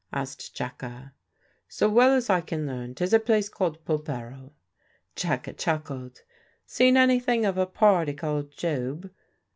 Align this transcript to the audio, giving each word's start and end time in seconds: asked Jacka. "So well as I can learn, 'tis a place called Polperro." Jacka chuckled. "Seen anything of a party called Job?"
asked 0.11 0.55
Jacka. 0.55 1.13
"So 1.67 1.87
well 1.87 2.13
as 2.15 2.27
I 2.27 2.41
can 2.41 2.65
learn, 2.65 2.95
'tis 2.95 3.13
a 3.13 3.19
place 3.19 3.49
called 3.49 3.85
Polperro." 3.85 4.53
Jacka 5.15 5.53
chuckled. 5.53 6.23
"Seen 6.65 6.97
anything 6.97 7.45
of 7.45 7.55
a 7.55 7.67
party 7.67 8.13
called 8.15 8.49
Job?" 8.51 9.11